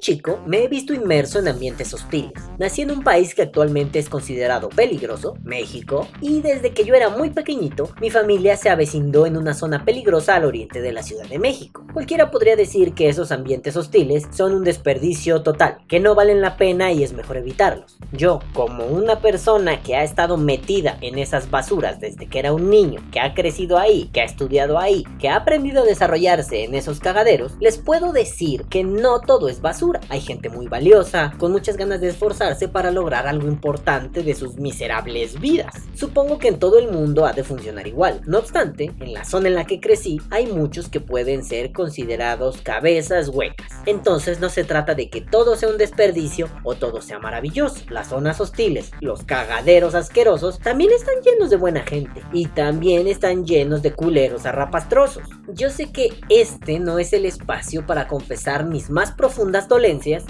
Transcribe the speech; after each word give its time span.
chico 0.00 0.40
me 0.46 0.64
he 0.64 0.68
visto 0.68 0.94
inmerso 0.94 1.38
en 1.38 1.48
ambientes 1.48 1.92
hostiles. 1.94 2.32
Nací 2.58 2.82
en 2.82 2.90
un 2.90 3.04
país 3.04 3.34
que 3.34 3.42
actualmente 3.42 3.98
es 3.98 4.08
considerado 4.08 4.68
peligroso, 4.70 5.36
México, 5.44 6.08
y 6.20 6.40
desde 6.40 6.72
que 6.72 6.84
yo 6.84 6.94
era 6.94 7.10
muy 7.10 7.30
pequeñito, 7.30 7.90
mi 8.00 8.10
familia 8.10 8.56
se 8.56 8.70
avecindó 8.70 9.26
en 9.26 9.36
una 9.36 9.54
zona 9.54 9.84
peligrosa 9.84 10.34
al 10.34 10.44
oriente 10.44 10.80
de 10.80 10.92
la 10.92 11.02
Ciudad 11.02 11.28
de 11.28 11.38
México. 11.38 11.86
Cualquiera 11.92 12.30
podría 12.30 12.56
decir 12.56 12.94
que 12.94 13.08
esos 13.08 13.30
ambientes 13.30 13.76
hostiles 13.76 14.26
son 14.32 14.54
un 14.54 14.64
desperdicio 14.64 15.42
total, 15.42 15.78
que 15.86 16.00
no 16.00 16.14
valen 16.14 16.40
la 16.40 16.56
pena 16.56 16.90
y 16.92 17.04
es 17.04 17.12
mejor 17.12 17.36
evitarlos. 17.36 17.98
Yo, 18.12 18.40
como 18.54 18.86
una 18.86 19.20
persona 19.20 19.82
que 19.82 19.96
ha 19.96 20.02
estado 20.02 20.36
metida 20.36 20.96
en 21.00 21.18
esas 21.18 21.50
basuras 21.50 22.00
desde 22.00 22.26
que 22.26 22.38
era 22.38 22.52
un 22.52 22.70
niño, 22.70 23.02
que 23.12 23.20
ha 23.20 23.34
crecido 23.34 23.78
ahí, 23.78 24.08
que 24.12 24.22
ha 24.22 24.24
estudiado 24.24 24.78
ahí, 24.78 25.04
que 25.18 25.28
ha 25.28 25.36
aprendido 25.36 25.82
a 25.82 25.86
desarrollarse 25.86 26.64
en 26.64 26.74
esos 26.74 27.00
cagaderos, 27.00 27.52
les 27.60 27.78
puedo 27.78 28.12
decir 28.12 28.64
que 28.64 28.82
no 28.82 29.20
todo 29.20 29.48
es 29.48 29.60
basura. 29.60 29.89
Hay 30.08 30.20
gente 30.20 30.48
muy 30.48 30.68
valiosa, 30.68 31.32
con 31.38 31.52
muchas 31.52 31.76
ganas 31.76 32.00
de 32.00 32.08
esforzarse 32.08 32.68
para 32.68 32.90
lograr 32.90 33.26
algo 33.26 33.48
importante 33.48 34.22
de 34.22 34.34
sus 34.34 34.56
miserables 34.56 35.40
vidas. 35.40 35.74
Supongo 35.94 36.38
que 36.38 36.48
en 36.48 36.58
todo 36.58 36.78
el 36.78 36.90
mundo 36.90 37.26
ha 37.26 37.32
de 37.32 37.44
funcionar 37.44 37.86
igual. 37.86 38.20
No 38.26 38.38
obstante, 38.38 38.92
en 39.00 39.12
la 39.12 39.24
zona 39.24 39.48
en 39.48 39.54
la 39.54 39.66
que 39.66 39.80
crecí 39.80 40.20
hay 40.30 40.46
muchos 40.46 40.88
que 40.88 41.00
pueden 41.00 41.44
ser 41.44 41.72
considerados 41.72 42.60
cabezas 42.62 43.28
huecas. 43.28 43.66
Entonces 43.86 44.40
no 44.40 44.48
se 44.48 44.64
trata 44.64 44.94
de 44.94 45.10
que 45.10 45.20
todo 45.20 45.56
sea 45.56 45.68
un 45.68 45.78
desperdicio 45.78 46.48
o 46.62 46.74
todo 46.74 47.02
sea 47.02 47.18
maravilloso. 47.18 47.84
Las 47.88 48.08
zonas 48.08 48.40
hostiles, 48.40 48.90
los 49.00 49.24
cagaderos 49.24 49.94
asquerosos, 49.94 50.58
también 50.60 50.90
están 50.92 51.16
llenos 51.24 51.50
de 51.50 51.56
buena 51.56 51.82
gente 51.82 52.22
y 52.32 52.46
también 52.46 53.06
están 53.06 53.44
llenos 53.44 53.82
de 53.82 53.92
culeros 53.92 54.46
arrapastrosos. 54.46 55.24
Yo 55.48 55.70
sé 55.70 55.90
que 55.92 56.10
este 56.28 56.78
no 56.78 56.98
es 56.98 57.12
el 57.12 57.24
espacio 57.24 57.86
para 57.86 58.06
confesar 58.06 58.64
mis 58.64 58.90
más 58.90 59.12
profundas 59.12 59.68
dolencias 59.68 59.79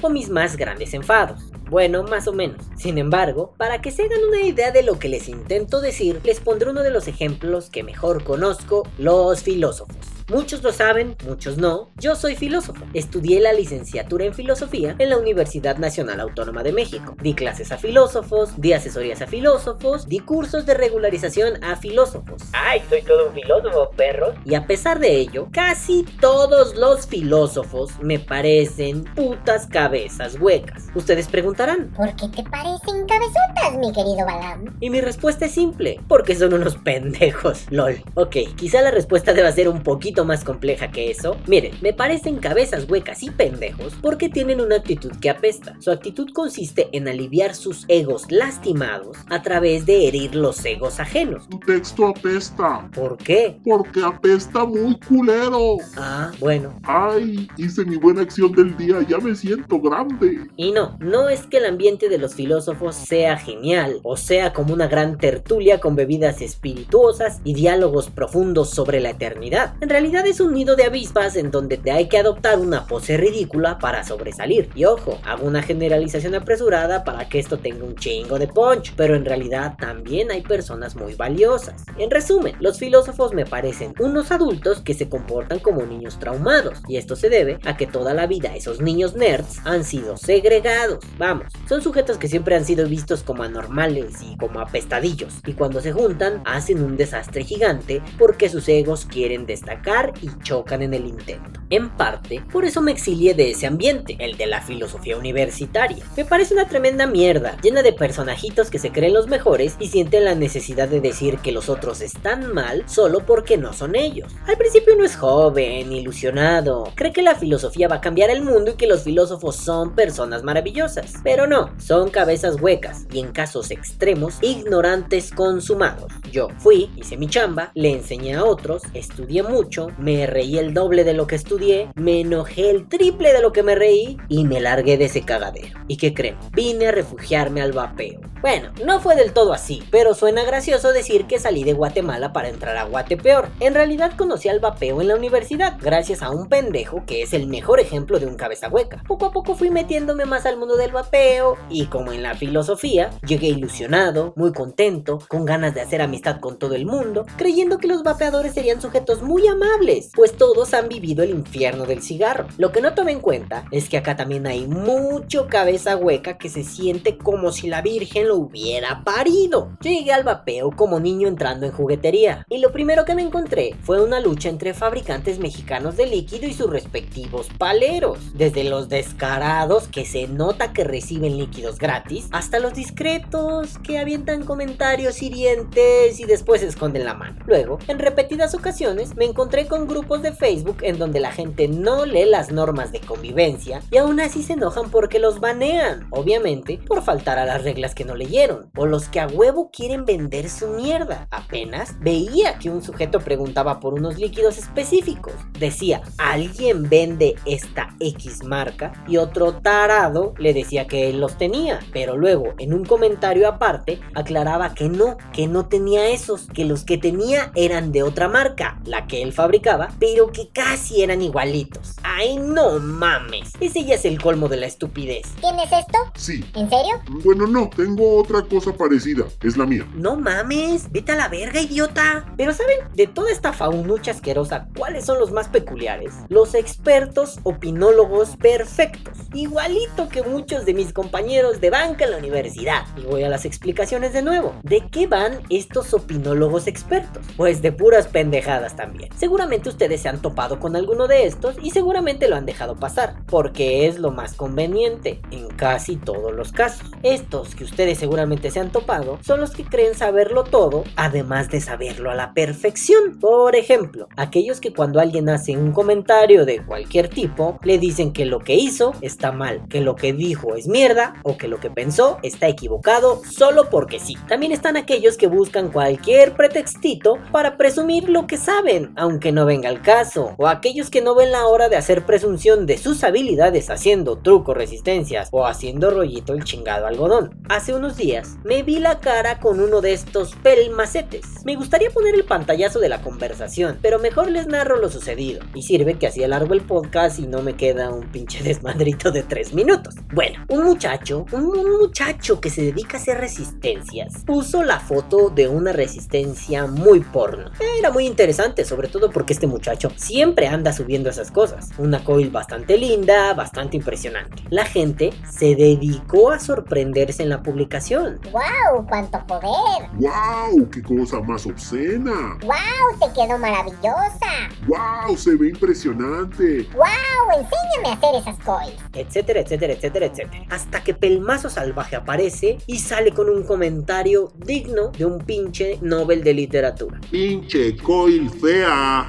o 0.03 0.09
mis 0.09 0.29
más 0.31 0.57
grandes 0.57 0.95
enfados. 0.95 1.51
Bueno, 1.71 2.03
más 2.03 2.27
o 2.27 2.33
menos. 2.33 2.67
Sin 2.77 2.99
embargo, 2.99 3.55
para 3.57 3.81
que 3.81 3.93
se 3.93 4.03
hagan 4.03 4.25
una 4.29 4.43
idea 4.43 4.73
de 4.73 4.83
lo 4.83 4.99
que 4.99 5.09
les 5.09 5.29
intento 5.29 5.81
decir, 5.81 6.21
les 6.25 6.41
pondré 6.41 6.71
uno 6.71 6.83
de 6.83 6.91
los 6.91 7.07
ejemplos 7.07 7.71
que 7.71 7.85
mejor 7.85 8.25
conozco, 8.25 8.89
los 8.99 9.45
filósofos. 9.45 9.97
Muchos 10.31 10.63
lo 10.63 10.73
saben, 10.73 11.17
muchos 11.27 11.59
no. 11.59 11.91
Yo 11.97 12.15
soy 12.15 12.37
filósofo. 12.37 12.85
Estudié 12.95 13.41
la 13.41 13.53
licenciatura 13.53 14.25
en 14.25 14.33
filosofía 14.33 14.95
en 15.01 15.11
la 15.11 15.19
Universidad 15.19 15.77
Nacional 15.79 16.21
Autónoma 16.21 16.63
de 16.63 16.73
México. 16.73 17.17
Di 17.21 17.35
clases 17.35 17.73
a 17.73 17.79
filósofos, 17.79 18.61
di 18.61 18.73
asesorías 18.73 19.23
a 19.23 19.27
filósofos, 19.27 20.07
di 20.07 20.21
cursos 20.21 20.67
de 20.67 20.75
regularización 20.75 21.63
a 21.65 21.75
filósofos. 21.75 22.43
¡Ay, 22.53 22.81
soy 22.89 23.03
todo 23.03 23.27
un 23.27 23.35
filósofo, 23.35 23.91
perro! 23.97 24.35
Y 24.45 24.55
a 24.55 24.69
pesar 24.69 25.01
de 25.01 25.17
ello, 25.17 25.49
casi 25.51 26.05
todos 26.21 26.77
los 26.77 27.09
filósofos 27.09 27.91
me 28.01 28.21
parecen 28.21 29.03
putas 29.17 29.67
cabezas 29.67 30.37
huecas. 30.39 30.85
Ustedes 30.95 31.27
preguntarán, 31.61 31.91
¿Por 31.97 32.17
qué 32.17 32.29
te 32.29 32.49
parecen 32.49 33.07
cabezotas, 33.07 33.79
mi 33.79 33.93
querido 33.93 34.25
Balam? 34.27 34.77
y 34.81 34.91
mi 34.91 35.01
respuesta 35.01 35.47
es 35.47 35.53
simple, 35.53 36.01
porque 36.09 36.35
son 36.35 36.55
unos 36.55 36.77
pendejos, 36.77 37.67
lol. 37.71 38.03
Ok, 38.15 38.37
quizá 38.57 38.81
la 38.83 38.91
respuesta 38.91 39.33
deba 39.33 39.53
ser 39.53 39.69
un 39.69 39.83
poquito 39.83 40.25
más 40.25 40.45
compleja 40.45 40.91
que 40.91 41.11
eso. 41.11 41.37
Miren, 41.47 41.73
me 41.83 41.93
parecen 41.93 42.39
cabezas 42.39 42.89
huecas 42.89 43.23
y 43.23 43.31
pendejos 43.31 43.95
porque 44.01 44.29
tienen 44.29 44.61
una 44.61 44.77
actitud 44.77 45.13
que 45.21 45.31
apesta. 45.31 45.77
Su 45.81 45.91
actitud 45.91 46.29
consiste 46.33 46.89
en 46.93 47.09
aliviar 47.09 47.55
sus 47.55 47.85
egos 47.89 48.31
lastimados 48.31 49.17
a 49.29 49.43
través 49.43 49.87
de 49.87 50.09
herir 50.09 50.35
los 50.35 50.65
egos 50.65 51.01
ajenos. 51.01 51.49
Tu 51.49 51.59
texto 51.61 52.09
apesta. 52.09 52.89
¿Por 52.95 53.17
qué? 53.19 53.59
Porque 53.65 54.03
apesta 54.03 54.65
muy 54.65 54.99
culero. 55.01 55.77
Ah, 55.97 56.31
bueno. 56.41 56.75
Ay, 56.85 57.49
hice 57.57 57.85
mi 57.85 57.97
buena 57.97 58.23
acción 58.23 58.53
del 58.53 58.77
día, 58.77 59.05
ya 59.09 59.19
me 59.19 59.35
siento 59.35 59.81
grande. 59.81 60.49
Y 60.57 60.73
no, 60.73 60.97
no 61.01 61.29
es 61.29 61.47
que 61.51 61.59
el 61.59 61.67
ambiente 61.67 62.09
de 62.09 62.19
los 62.19 62.35
filósofos 62.35 62.97
sea 62.97 63.37
genial 63.37 64.01
o 64.03 64.17
sea 64.17 64.53
como 64.53 64.73
una 64.73 64.89
gran 64.89 65.19
tertulia 65.19 65.81
con 65.81 65.97
bebidas 65.97 66.41
espirituosas 66.41 67.41
y 67.45 67.55
diálogos 67.55 68.09
profundos 68.09 68.71
sobre 68.71 69.01
la 69.01 69.11
eternidad. 69.11 69.75
En 69.81 69.89
realidad 69.89 70.27
es 70.27 70.41
un 70.41 70.55
nido 70.55 70.77
de 70.77 70.85
avispas 70.85 71.37
en 71.37 71.51
donde 71.51 71.77
te 71.77 71.91
hay 71.91 72.09
que 72.09 72.19
adoptar 72.19 72.59
una 72.59 72.87
pose 72.87 73.17
ridícula 73.17 73.79
para 73.79 74.05
sobresalir. 74.05 74.71
Y 74.75 74.85
ojo, 74.85 75.19
hago 75.25 75.47
una 75.47 75.63
generalización 75.63 76.35
apresurada 76.35 77.05
para 77.05 77.29
que 77.29 77.39
esto 77.39 77.59
tenga 77.59 77.85
un 77.85 77.97
chingo 77.97 78.39
de 78.39 78.49
punch, 78.49 78.95
pero 78.97 79.15
en 79.15 79.25
realidad 79.25 79.75
también 79.79 80.31
hay 80.31 80.43
personas 80.43 80.97
muy 80.97 81.15
valiosas. 81.15 81.85
En 81.99 82.11
resumen, 82.11 82.55
los 82.61 82.79
filósofos 82.79 83.35
me 83.35 83.47
parecen 83.47 83.95
unos 83.99 84.31
adultos 84.31 84.81
que 84.81 84.95
se 84.95 85.09
comportan 85.09 85.59
como 85.59 85.85
niños 85.85 86.19
traumados, 86.19 86.79
y 86.89 86.97
esto 86.97 87.17
se 87.17 87.29
debe 87.29 87.59
a 87.65 87.77
que 87.77 87.87
toda 87.87 88.15
la 88.15 88.27
vida 88.27 88.55
esos 88.55 88.81
niños 88.81 89.15
nerds 89.17 89.59
han 89.65 89.85
sido 89.85 90.17
segregados. 90.17 91.05
Vamos, 91.19 91.40
son 91.69 91.83
sujetos 91.83 92.19
que 92.19 92.29
siempre 92.29 92.57
han 92.57 92.65
sido 92.65 92.87
vistos 92.87 93.23
como 93.23 93.43
anormales 93.43 94.17
y 94.23 94.37
como 94.37 94.61
apestadillos, 94.61 95.35
y 95.47 95.55
cuando 95.55 95.81
se 95.81 95.93
juntan 95.93 96.43
hacen 96.45 96.83
un 96.83 96.97
desastre 96.97 97.45
gigante 97.45 98.03
porque 98.19 98.49
sus 98.49 98.69
egos 98.69 99.05
quieren 99.05 99.47
destacar 99.47 100.13
y 100.23 100.29
chocan 100.43 100.83
en 100.83 100.95
el 100.95 101.07
intento. 101.07 101.61
En 101.71 101.91
parte, 101.91 102.43
por 102.53 102.65
eso 102.65 102.81
me 102.81 102.93
exilié 102.93 103.35
de 103.35 103.51
ese 103.51 103.67
ambiente, 103.67 104.17
el 104.19 104.37
de 104.37 104.47
la 104.47 104.61
filosofía 104.61 105.17
universitaria. 105.17 106.05
Me 106.17 106.25
parece 106.25 106.55
una 106.55 106.67
tremenda 106.67 107.07
mierda, 107.07 107.57
llena 107.63 107.83
de 107.83 107.93
personajitos 107.93 108.71
que 108.71 108.79
se 108.79 108.91
creen 108.91 109.15
los 109.15 109.29
mejores 109.29 109.77
y 109.79 109.89
sienten 109.89 110.25
la 110.25 110.35
necesidad 110.35 110.89
de 110.89 111.01
decir 111.01 111.39
que 111.39 111.53
los 111.53 111.69
otros 111.69 112.01
están 112.01 112.53
mal 112.53 112.89
solo 112.89 113.25
porque 113.25 113.57
no 113.57 113.73
son 113.73 113.95
ellos. 113.95 114.33
Al 114.47 114.57
principio 114.57 114.97
no 114.97 115.05
es 115.05 115.17
joven, 115.17 115.93
ilusionado, 115.93 116.93
cree 116.95 117.13
que 117.13 117.23
la 117.23 117.35
filosofía 117.35 117.89
va 117.89 117.97
a 117.97 118.01
cambiar 118.01 118.31
el 118.31 118.43
mundo 118.43 118.73
y 118.73 118.75
que 118.75 118.87
los 118.87 119.03
filósofos 119.03 119.57
son 119.57 119.95
personas 119.95 120.43
maravillosas. 120.43 121.15
Pero 121.31 121.47
no, 121.47 121.71
son 121.79 122.11
cabezas 122.11 122.61
huecas 122.61 123.07
y 123.13 123.21
en 123.21 123.31
casos 123.31 123.71
extremos, 123.71 124.39
ignorantes 124.43 125.31
consumados. 125.31 126.11
Yo 126.33 126.49
fui, 126.59 126.91
hice 126.97 127.17
mi 127.17 127.29
chamba, 127.29 127.71
le 127.77 127.93
enseñé 127.93 128.35
a 128.35 128.45
otros, 128.45 128.83
estudié 128.95 129.45
mucho, 129.45 129.93
me 129.97 130.27
reí 130.27 130.59
el 130.59 130.75
doble 130.75 131.05
de 131.05 131.15
lo 131.15 131.29
que 131.29 131.37
estudié, 131.37 131.89
me 131.95 132.23
enojé 132.23 132.71
el 132.71 132.89
triple 132.89 133.33
de 133.33 133.43
lo 133.43 133.53
que 133.53 133.63
me 133.63 133.77
reí 133.77 134.17
y 134.29 134.43
me 134.43 134.61
largué 134.61 134.99
de 134.99 135.05
ese 135.05 135.23
cagadero. 135.23 135.79
¿Y 135.87 135.99
qué 135.99 136.15
creen? 136.15 136.37
Vine 136.51 136.89
a 136.89 136.91
refugiarme 136.91 137.63
al 137.63 137.71
vapeo. 137.71 138.19
Bueno, 138.41 138.73
no 138.85 139.01
fue 139.01 139.15
del 139.15 139.33
todo 139.33 139.53
así, 139.53 139.85
pero 139.91 140.15
suena 140.15 140.45
gracioso 140.45 140.93
decir 140.93 141.27
que 141.27 141.39
salí 141.39 141.63
de 141.63 141.75
Guatemala 141.75 142.33
para 142.33 142.49
entrar 142.49 142.77
a 142.77 142.85
Guatepeor. 142.85 143.51
En 143.61 143.75
realidad 143.75 144.15
conocí 144.17 144.49
al 144.49 144.61
vapeo 144.61 145.01
en 145.01 145.09
la 145.09 145.15
universidad, 145.15 145.77
gracias 145.81 146.23
a 146.23 146.31
un 146.31 146.49
pendejo 146.49 147.05
que 147.07 147.23
es 147.23 147.35
el 147.35 147.47
mejor 147.47 147.79
ejemplo 147.79 148.19
de 148.19 148.27
un 148.27 148.37
cabeza 148.37 148.69
hueca. 148.69 149.03
Poco 149.07 149.27
a 149.27 149.31
poco 149.31 149.55
fui 149.55 149.71
metiéndome 149.71 150.25
más 150.25 150.47
al 150.47 150.57
mundo 150.57 150.77
del 150.77 150.91
vapeo 150.91 151.20
y 151.69 151.87
como 151.87 152.13
en 152.13 152.23
la 152.23 152.35
filosofía, 152.35 153.11
llegué 153.27 153.49
ilusionado, 153.49 154.33
muy 154.37 154.53
contento, 154.53 155.19
con 155.29 155.45
ganas 155.45 155.75
de 155.75 155.83
hacer 155.83 156.01
amistad 156.01 156.41
con 156.41 156.59
todo 156.59 156.75
el 156.75 156.87
mundo, 156.87 157.27
creyendo 157.37 157.77
que 157.77 157.89
los 157.89 158.03
vapeadores 158.03 158.55
serían 158.55 158.81
sujetos 158.81 159.21
muy 159.21 159.47
amables, 159.47 160.11
pues 160.15 160.33
todos 160.37 160.73
han 160.73 160.89
vivido 160.89 161.23
el 161.23 161.31
infierno 161.31 161.85
del 161.85 162.01
cigarro. 162.01 162.47
Lo 162.57 162.73
que 162.73 162.81
no 162.81 162.95
tomé 162.95 163.13
en 163.13 163.21
cuenta 163.21 163.67
es 163.71 163.91
que 163.91 163.99
acá 163.99 164.17
también 164.17 164.47
hay 164.47 164.67
mucho 164.67 165.47
cabeza 165.47 165.97
hueca 165.97 166.39
que 166.39 166.49
se 166.49 166.65
siente 166.65 167.19
como 167.19 167.53
si 167.53 167.69
la 167.69 167.83
Virgen 167.83 168.29
lo 168.29 168.37
hubiera 168.37 169.05
parido. 169.05 169.77
Llegué 169.83 170.13
al 170.13 170.25
vapeo 170.25 170.71
como 170.71 171.01
niño 171.01 171.29
entrando 171.29 171.67
en 171.67 171.73
juguetería 171.73 172.47
y 172.49 172.59
lo 172.59 172.73
primero 172.73 173.05
que 173.05 173.15
me 173.15 173.23
encontré 173.23 173.77
fue 173.83 174.03
una 174.03 174.21
lucha 174.21 174.49
entre 174.49 174.73
fabricantes 174.73 175.39
mexicanos 175.39 175.99
de 175.99 176.07
líquido 176.07 176.47
y 176.47 176.55
sus 176.55 176.71
respectivos 176.71 177.49
paleros. 177.59 178.19
Desde 178.33 178.65
los 178.65 178.89
descarados 178.89 179.87
que 179.89 180.07
se 180.07 180.27
nota 180.27 180.73
que 180.73 180.85
reciben 181.01 181.39
líquidos 181.39 181.79
gratis 181.79 182.29
hasta 182.31 182.59
los 182.59 182.75
discretos 182.75 183.79
que 183.79 183.99
avientan 183.99 184.45
comentarios 184.45 185.23
hirientes 185.23 186.21
y 186.21 186.25
después 186.25 186.63
esconden 186.63 187.07
la 187.07 187.15
mano. 187.15 187.39
Luego, 187.47 187.79
en 187.89 187.99
repetidas 187.99 188.55
ocasiones 188.55 189.17
me 189.17 189.25
encontré 189.25 189.67
con 189.67 189.89
grupos 189.89 190.21
de 190.21 190.33
Facebook 190.33 190.77
en 190.83 190.99
donde 190.99 191.19
la 191.19 191.33
gente 191.33 191.69
no 191.69 192.05
lee 192.05 192.27
las 192.27 192.53
normas 192.53 192.93
de 192.93 193.01
convivencia 193.01 193.81
y 193.91 193.97
aún 193.97 194.21
así 194.21 194.43
se 194.43 194.53
enojan 194.53 194.91
porque 194.91 195.19
los 195.19 195.41
banean, 195.41 196.07
obviamente 196.11 196.79
por 196.87 197.03
faltar 197.03 197.39
a 197.39 197.47
las 197.47 197.65
reglas 197.65 197.95
que 197.95 198.05
no 198.05 198.15
leyeron, 198.15 198.71
o 198.77 198.85
los 198.85 199.09
que 199.09 199.21
a 199.21 199.27
huevo 199.27 199.71
quieren 199.73 200.05
vender 200.05 200.51
su 200.51 200.69
mierda. 200.69 201.29
Apenas 201.31 201.99
veía 202.01 202.59
que 202.59 202.69
un 202.69 202.83
sujeto 202.83 203.21
preguntaba 203.21 203.81
por 203.81 203.95
unos 203.95 204.19
líquidos 204.19 204.59
específicos. 204.59 205.33
Decía, 205.59 206.03
¿alguien 206.19 206.91
vende 206.91 207.37
esta 207.47 207.97
X 208.01 208.45
marca? 208.45 208.93
Y 209.09 209.17
otro 209.17 209.55
tarado 209.55 210.35
le 210.37 210.53
decía 210.53 210.87
que 210.91 211.09
él 211.09 211.21
los 211.21 211.39
tenía, 211.39 211.81
pero 211.93 212.19
luego 212.19 212.53
en 212.59 212.75
un 212.75 212.85
comentario 212.85 213.49
aparte 213.49 214.01
aclaraba 214.15 214.75
que 214.75 214.91
no, 214.91 215.17
que 215.33 215.47
no 215.47 215.67
tenía 215.67 216.11
esos, 216.11 216.49
que 216.49 216.67
los 216.67 216.85
que 216.85 216.99
tenía 216.99 217.53
eran 217.55 217.93
de 217.93 218.03
otra 218.03 218.29
marca, 218.29 218.79
la 218.85 219.07
que 219.07 219.23
él 219.23 219.33
fabricaba, 219.33 219.89
pero 219.99 220.33
que 220.33 220.49
casi 220.49 221.03
eran 221.03 221.23
igualitos. 221.23 221.97
Ay, 222.03 222.37
no 222.37 222.79
mames. 222.81 223.40
Ese 223.61 223.85
ya 223.85 223.95
es 223.97 224.07
el 224.07 224.21
colmo 224.21 224.49
de 224.49 224.57
la 224.57 224.67
estupidez. 224.67 225.27
¿Tienes 225.41 225.71
esto? 225.71 225.99
Sí. 226.15 226.45
¿En 226.55 226.71
serio? 226.71 227.01
Bueno, 227.23 227.47
no, 227.47 227.69
tengo 227.69 228.19
otra 228.19 228.43
cosa 228.43 228.73
parecida. 228.73 229.27
Es 229.43 229.59
la 229.59 229.67
mía. 229.67 229.87
No 229.95 230.17
mames, 230.17 230.91
vete 230.91 231.13
a 231.13 231.17
la 231.17 231.29
verga, 231.29 231.61
idiota. 231.61 232.25
Pero 232.39 232.55
¿saben? 232.55 232.79
De 232.95 233.07
toda 233.07 233.31
esta 233.31 233.53
faunucha 233.53 234.13
asquerosa, 234.13 234.69
¿cuáles 234.77 235.05
son 235.05 235.19
los 235.19 235.31
más 235.31 235.49
peculiares? 235.49 236.15
Los 236.29 236.55
expertos 236.55 237.39
opinólogos 237.43 238.37
perfectos. 238.37 239.19
Igualito 239.35 240.09
que 240.09 240.23
muchos 240.23 240.65
de 240.65 240.73
mis 240.73 240.95
compañeros 240.95 241.61
de 241.61 241.69
banca 241.69 242.05
en 242.05 242.13
la 242.13 242.17
universidad. 242.17 242.85
Y 242.97 243.03
voy 243.03 243.25
a 243.25 243.29
las 243.29 243.45
explicaciones 243.45 244.15
de 244.15 244.23
nuevo. 244.23 244.55
¿De 244.63 244.89
qué 244.91 245.07
van 245.07 245.41
estos 245.51 245.93
opinólogos 245.93 246.67
expertos? 246.67 247.23
Pues 247.37 247.61
de 247.61 247.73
puras 247.73 248.07
pendejadas 248.07 248.75
también. 248.75 249.11
Seguramente 249.17 249.69
ustedes 249.69 250.01
se 250.01 250.09
han 250.09 250.23
topado 250.23 250.61
con 250.61 250.77
alguno 250.77 251.09
de 251.09 251.27
estos 251.27 251.57
y 251.63 251.73
seguramente 251.73 252.29
lo 252.29 252.37
han 252.37 252.47
dejado 252.47 252.77
pasar, 252.77 253.17
porque 253.27 253.50
es 253.59 253.99
lo 253.99 254.11
más 254.11 254.35
conveniente 254.35 255.21
en 255.31 255.49
casi 255.49 255.97
todos 255.97 256.33
los 256.35 256.53
casos. 256.53 256.91
Estos 257.03 257.55
que 257.55 257.65
ustedes 257.65 257.99
seguramente 257.99 258.51
se 258.51 258.61
han 258.61 258.71
topado 258.71 259.19
son 259.23 259.41
los 259.41 259.51
que 259.51 259.65
creen 259.65 259.95
saberlo 259.95 260.45
todo, 260.45 260.85
además 260.97 261.49
de 261.51 261.61
saberlo 261.61 262.11
a 262.11 262.15
la 262.15 262.35
perfección. 262.35 263.19
Por 263.19 263.57
ejemplo, 263.57 264.09
aquellos 264.17 264.61
que 264.61 264.73
cuando 264.73 265.01
alguien 265.01 265.29
hace 265.29 265.57
un 265.57 265.73
comentario 265.73 266.45
de 266.45 266.65
cualquier 266.65 267.09
tipo, 267.09 267.59
le 267.63 267.79
dicen 267.79 268.13
que 268.13 268.25
lo 268.25 268.41
que 268.41 268.55
hizo 268.55 268.93
está 269.01 269.33
mal, 269.33 269.63
que 269.69 269.81
lo 269.81 269.97
que 269.97 270.13
dijo 270.13 270.55
es 270.55 270.69
mierda 270.69 271.15
o 271.23 271.37
que 271.37 271.49
lo 271.49 271.59
que 271.61 271.71
pensó 271.71 272.19
está 272.23 272.49
equivocado 272.49 273.23
solo 273.25 273.69
porque 273.71 273.99
sí. 273.99 274.17
También 274.29 274.53
están 274.53 274.77
aquellos 274.77 275.17
que 275.17 275.27
buscan 275.27 275.71
cualquier 275.71 276.35
pretextito 276.35 277.19
para 277.33 277.57
presumir 277.57 278.09
lo 278.09 278.27
que 278.27 278.37
saben, 278.37 278.93
aunque 278.97 279.33
no 279.33 279.47
venga 279.47 279.69
el 279.69 279.81
caso, 279.83 280.35
o 280.37 280.47
aquellos 280.47 280.91
que 280.91 281.03
no 281.03 281.15
ven 281.15 281.33
la 281.33 281.47
hora 281.47 281.69
de 281.69 281.77
hacer 281.77 282.05
presunción 282.05 282.67
de 282.67 282.79
sus 282.79 283.05
habilidades 283.05 283.40
haciendo 283.43 284.19
trucos, 284.19 284.57
resistencias 284.57 285.29
o 285.33 285.47
haciendo 285.47 285.91
rollito 285.91 286.35
el 286.35 286.45
chingado 286.45 286.87
algodón. 286.87 287.41
Hace 287.49 287.75
unos 287.75 287.97
días 287.97 288.37
me 288.45 288.63
vi 288.63 288.79
la 288.79 289.01
cara 289.01 289.41
con 289.41 289.61
uno 289.61 289.81
de 289.81 289.93
estos 289.93 290.35
pelmacetes. 290.37 291.45
Me 291.45 291.57
gustaría 291.57 291.91
poner 291.91 292.15
el 292.15 292.25
pantallazo 292.25 292.81
de 292.81 292.89
la 292.89 293.01
conversación, 293.01 293.79
pero 293.81 293.99
mejor 293.99 294.31
les 294.31 294.47
narro 294.47 294.77
lo 294.77 294.91
sucedido. 294.91 295.41
Y 295.55 295.63
sirve 295.63 295.99
que 295.99 296.07
así 296.07 296.23
alargo 296.23 296.53
el 296.55 296.61
podcast 296.61 297.19
y 297.19 297.27
no 297.27 297.43
me 297.43 297.57
queda 297.57 297.91
un 297.91 298.11
pinche 298.11 298.43
desmadrito 298.45 299.11
de 299.11 299.23
3 299.23 299.55
minutos. 299.55 299.95
Bueno, 300.13 300.45
un 300.49 300.65
muchacho, 300.65 301.25
un, 301.33 301.45
un 301.47 301.79
muchacho 301.79 302.41
que 302.41 302.51
se 302.51 302.63
dedica 302.63 302.99
a 302.99 303.01
hacer 303.01 303.19
resistencias, 303.19 304.25
puso 304.27 304.63
la 304.63 304.81
foto 304.81 305.31
de 305.31 305.49
una 305.49 305.73
resistencia 305.73 306.67
muy 306.67 307.01
porno. 307.01 307.51
Era 307.79 307.91
muy 307.91 308.07
interesante, 308.07 308.65
sobre 308.65 308.89
todo 308.89 309.11
porque 309.11 309.33
este 309.33 309.47
muchacho 309.47 309.91
siempre 309.97 310.47
anda 310.47 310.73
subiendo 310.73 311.09
esas 311.09 311.31
cosas. 311.31 311.71
Una 311.79 312.05
coil 312.05 312.31
bastante 312.31 312.77
linda, 312.77 313.30
bastante 313.35 313.77
impresionante. 313.77 314.43
La 314.51 314.65
gente 314.65 315.13
se 315.29 315.55
dedicó 315.55 316.31
a 316.31 316.39
sorprenderse 316.39 317.23
en 317.23 317.29
la 317.29 317.43
publicación. 317.43 318.21
¡Wow! 318.33 318.87
¡Cuánto 318.89 319.25
poder! 319.27 319.89
¡Wow! 319.95 320.69
¡Qué 320.71 320.83
cosa 320.83 321.21
más 321.21 321.47
obscena! 321.47 322.39
¡Wow! 322.43 322.99
¡Te 323.01 323.13
quedó 323.15 323.39
maravillosa! 323.39 324.51
¡Wow! 324.67 325.17
Se 325.17 325.35
ve 325.37 325.49
impresionante. 325.49 326.69
¡Wow! 326.75 327.39
Enséñame 327.39 327.89
a 327.89 327.93
hacer 327.93 328.15
esas 328.21 328.39
coils. 328.45 328.81
etcétera, 328.93 329.41
etcétera, 329.41 329.73
etcétera, 329.73 330.07
etcétera. 330.07 330.45
Hasta 330.51 330.83
que 330.83 330.95
Pelmazo 330.95 331.49
Salvaje 331.51 331.97
aparece 331.97 332.59
y 332.67 332.79
sale 332.79 333.13
con 333.13 333.29
un 333.29 333.45
comentario 333.45 334.33
digno 334.37 334.89
de 334.89 335.05
un 335.05 335.19
pinche 335.19 335.79
Nobel 335.81 336.23
de 336.25 336.35
literatura. 336.35 337.01
Pinche 337.11 337.77
coil 337.77 338.31
fea. 338.31 339.09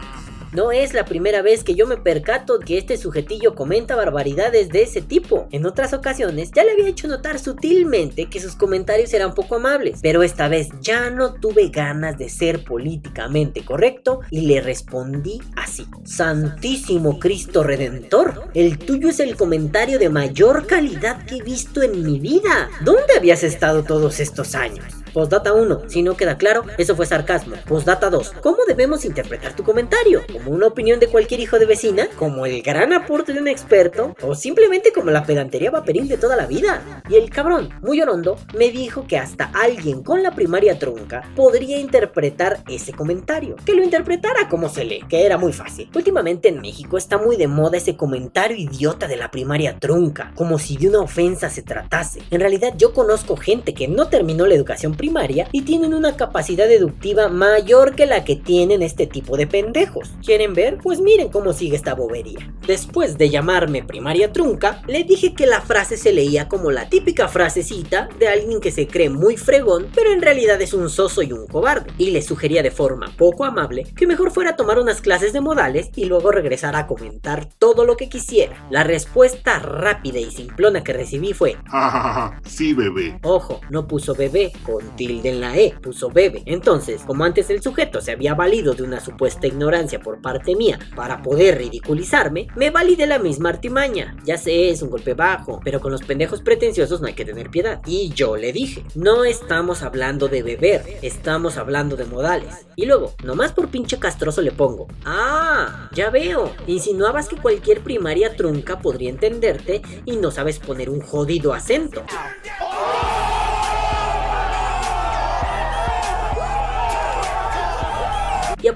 No 0.54 0.74
es 0.74 0.94
la 0.94 1.06
primera 1.06 1.42
vez 1.42 1.64
que 1.64 1.76
yo 1.76 1.88
me 1.88 1.96
percato 1.96 2.60
que 2.60 2.78
este 2.78 2.98
sujetillo 2.98 3.56
comenta 3.56 3.96
barbaridades 3.96 4.68
de 4.68 4.82
ese 4.82 5.02
tipo. 5.02 5.48
En 5.52 5.66
otras 5.66 5.94
ocasiones 5.94 6.52
ya 6.54 6.66
le 6.66 6.72
había 6.72 6.90
hecho 6.90 7.08
notar 7.08 7.40
sutilmente 7.40 8.26
que 8.26 8.42
sus 8.42 8.56
comentarios 8.56 9.14
eran 9.14 9.34
poco 9.34 9.56
amables, 9.56 10.00
pero 10.02 10.24
esta 10.24 10.50
vez 10.50 10.68
ya 10.82 11.10
no 11.10 11.36
tuve 11.36 11.70
ganas 11.70 12.18
de 12.18 12.28
ser 12.28 12.66
políticamente 12.66 13.64
correcto 13.64 14.20
y 14.30 14.42
le 14.42 14.60
respondí 14.60 15.42
así. 15.56 15.86
Santísimo 16.04 17.18
Cristo 17.18 17.64
Redentor, 17.64 18.50
el 18.54 18.78
tuyo 18.78 19.08
es 19.08 19.22
el 19.22 19.38
comentario 19.38 20.00
de 20.00 20.10
mayor 20.10 20.68
calidad 20.68 21.26
que 21.26 21.38
he 21.38 21.44
visto 21.44 21.82
en 21.82 22.04
mi 22.04 22.20
vida. 22.20 22.70
¿Dónde 22.84 23.16
habías 23.18 23.44
estado 23.44 23.84
todos 23.84 24.20
estos 24.20 24.54
años? 24.54 25.01
Postdata 25.14 25.52
1, 25.52 25.90
si 25.90 26.04
no 26.04 26.16
queda 26.16 26.38
claro, 26.38 26.64
eso 26.78 26.96
fue 26.96 27.06
sarcasmo. 27.06 27.56
Postdata 27.68 28.10
2, 28.10 28.34
¿cómo 28.42 28.60
debemos 28.66 29.04
interpretar 29.04 29.54
tu 29.56 29.64
comentario? 29.64 30.22
¿Como 30.32 30.52
una 30.52 30.68
opinión 30.68 31.02
de 31.02 31.08
cualquier 31.08 31.42
hijo 31.42 31.60
de 31.60 31.66
vecina? 31.66 32.08
¿Como 32.18 32.46
el 32.46 32.62
gran 32.62 32.94
aporte 32.94 33.34
de 33.34 33.42
un 33.42 33.50
experto? 33.50 34.16
¿O 34.22 34.36
simplemente 34.36 34.94
como 34.94 35.12
la 35.12 35.26
pedantería 35.26 35.70
vaporil 35.70 36.08
de 36.08 36.18
toda 36.18 36.38
la 36.38 36.46
vida? 36.46 37.02
Y 37.10 37.16
el 37.16 37.30
cabrón, 37.30 37.70
muy 37.82 38.02
orondo, 38.02 38.38
me 38.58 38.72
dijo 38.72 39.06
que 39.06 39.18
hasta 39.18 39.52
alguien 39.54 40.02
con 40.02 40.24
la 40.24 40.32
primaria 40.32 40.80
trunca 40.80 41.30
podría 41.36 41.78
interpretar 41.78 42.64
ese 42.70 42.94
comentario. 42.94 43.58
Que 43.66 43.74
lo 43.74 43.84
interpretara 43.84 44.48
como 44.48 44.70
se 44.70 44.86
lee, 44.86 45.04
que 45.10 45.26
era 45.26 45.38
muy 45.38 45.52
fácil. 45.52 45.90
Últimamente 45.94 46.48
en 46.48 46.62
México 46.62 46.98
está 46.98 47.18
muy 47.18 47.36
de 47.36 47.48
moda 47.48 47.78
ese 47.78 47.98
comentario 47.98 48.56
idiota 48.56 49.10
de 49.10 49.18
la 49.18 49.30
primaria 49.30 49.78
trunca, 49.78 50.32
como 50.36 50.58
si 50.58 50.78
de 50.78 50.88
una 50.88 51.02
ofensa 51.02 51.50
se 51.50 51.64
tratase. 51.64 52.22
En 52.32 52.40
realidad 52.40 52.76
yo 52.78 52.94
conozco 52.94 53.36
gente 53.36 53.74
que 53.74 53.90
no 53.90 54.08
terminó 54.08 54.46
la 54.48 54.56
educación 54.56 54.96
primaria 55.02 55.48
y 55.52 55.64
tienen 55.64 55.96
una 55.96 56.16
capacidad 56.16 56.68
deductiva 56.68 57.28
mayor 57.28 57.96
que 57.96 58.06
la 58.06 58.24
que 58.24 58.36
tienen 58.36 58.84
este 58.84 59.08
tipo 59.08 59.36
de 59.36 59.48
pendejos. 59.48 60.12
¿Quieren 60.24 60.54
ver? 60.54 60.78
Pues 60.78 61.02
miren 61.02 61.30
cómo 61.30 61.54
sigue 61.54 61.76
esta 61.76 61.96
bobería. 61.96 62.54
Después 62.68 63.18
de 63.18 63.32
llamarme 63.32 63.82
primaria 63.82 64.32
trunca, 64.32 64.84
le 64.86 65.04
dije 65.04 65.34
que 65.34 65.48
la 65.48 65.62
frase 65.62 65.98
se 65.98 66.14
leía 66.14 66.48
como 66.48 66.70
la 66.70 66.88
típica 66.88 67.28
frasecita 67.28 68.10
de 68.20 68.28
alguien 68.28 68.62
que 68.62 68.70
se 68.70 68.86
cree 68.86 69.10
muy 69.10 69.38
fregón, 69.38 69.88
pero 69.96 70.14
en 70.14 70.22
realidad 70.22 70.62
es 70.62 70.76
un 70.76 70.88
soso 70.88 71.24
y 71.24 71.32
un 71.32 71.48
cobarde. 71.48 71.92
Y 71.98 72.12
le 72.12 72.22
sugería 72.22 72.62
de 72.62 72.70
forma 72.70 73.12
poco 73.18 73.44
amable 73.44 73.86
que 73.96 74.06
mejor 74.06 74.30
fuera 74.30 74.52
a 74.52 74.56
tomar 74.56 74.78
unas 74.78 75.02
clases 75.02 75.34
de 75.34 75.42
modales 75.42 75.90
y 75.96 76.06
luego 76.06 76.32
regresar 76.32 76.76
a 76.76 76.86
comentar 76.86 77.50
todo 77.58 77.86
lo 77.86 77.98
que 77.98 78.08
quisiera. 78.08 78.68
La 78.70 78.84
respuesta 78.84 79.58
rápida 79.58 80.20
y 80.20 80.30
simplona 80.30 80.84
que 80.84 80.94
recibí 80.94 81.34
fue, 81.34 81.58
Ja, 81.72 81.90
ja, 81.90 82.02
ja, 82.02 82.14
ja. 82.14 82.42
Sí, 82.46 82.76
bebé. 82.76 83.20
Ojo, 83.24 83.62
no 83.72 83.88
puso 83.88 84.14
bebé 84.14 84.54
con 84.64 84.91
tilde 84.96 85.30
en 85.30 85.42
la 85.42 85.58
E, 85.58 85.74
puso 85.82 86.10
bebe. 86.10 86.44
Entonces, 86.46 87.02
como 87.06 87.24
antes 87.24 87.50
el 87.50 87.62
sujeto 87.62 88.02
se 88.02 88.12
había 88.12 88.34
valido 88.34 88.74
de 88.74 88.84
una 88.84 89.00
supuesta 89.00 89.48
ignorancia 89.48 90.00
por 90.00 90.22
parte 90.22 90.56
mía 90.56 90.80
para 90.96 91.22
poder 91.22 91.58
ridiculizarme, 91.58 92.48
me 92.56 92.70
validé 92.70 93.08
la 93.08 93.20
misma 93.20 93.50
artimaña. 93.50 94.16
Ya 94.24 94.38
sé, 94.38 94.70
es 94.70 94.82
un 94.82 94.90
golpe 94.90 95.14
bajo, 95.14 95.60
pero 95.64 95.80
con 95.80 95.92
los 95.92 96.04
pendejos 96.04 96.42
pretenciosos 96.42 97.02
no 97.02 97.08
hay 97.08 97.14
que 97.14 97.26
tener 97.26 97.50
piedad. 97.50 97.82
Y 97.86 98.10
yo 98.10 98.38
le 98.38 98.54
dije, 98.54 98.84
no 98.96 99.24
estamos 99.24 99.82
hablando 99.84 100.28
de 100.28 100.44
beber, 100.44 100.84
estamos 101.02 101.58
hablando 101.58 101.96
de 101.96 102.06
modales. 102.06 102.66
Y 102.76 102.86
luego, 102.86 103.14
nomás 103.24 103.52
por 103.52 103.70
pinche 103.70 104.00
castroso 104.00 104.42
le 104.42 104.52
pongo, 104.52 104.88
ah, 105.06 105.90
ya 105.94 106.10
veo, 106.10 106.54
insinuabas 106.68 107.28
que 107.28 107.38
cualquier 107.38 107.82
primaria 107.82 108.36
trunca 108.36 108.80
podría 108.80 109.10
entenderte 109.10 109.82
y 110.06 110.18
no 110.18 110.32
sabes 110.32 110.60
poner 110.60 110.90
un 110.90 111.02
jodido 111.02 111.54
acento. 111.54 112.04
Y 112.50 113.31